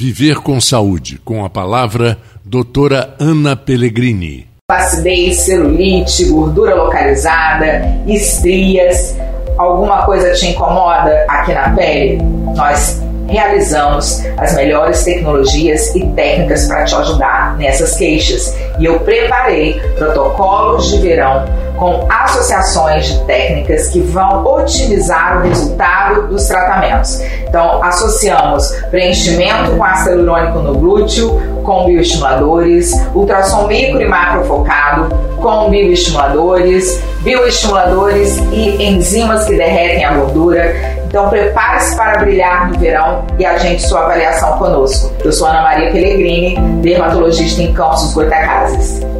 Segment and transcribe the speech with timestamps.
[0.00, 4.48] Viver com Saúde, com a palavra doutora Ana Pellegrini.
[4.72, 9.14] Acidez, celulite, gordura localizada, estrias,
[9.58, 12.16] alguma coisa te incomoda aqui na pele?
[12.56, 18.56] Nós realizamos as melhores tecnologias e técnicas para te ajudar nessas queixas.
[18.78, 21.44] E eu preparei protocolos de verão
[21.76, 27.20] com associações de técnicas que vão otimizar o resultado dos tratamentos.
[27.50, 35.12] Então, associamos preenchimento com ácido hialurônico no glúteo, com bioestimuladores, ultrassom micro e macro focado,
[35.42, 40.72] com bioestimuladores, bioestimuladores e enzimas que derretem a gordura.
[41.08, 45.12] Então, prepare-se para brilhar no verão e agende sua avaliação conosco.
[45.24, 49.10] Eu sou Ana Maria Pellegrini, dermatologista em Campos Goitacazes.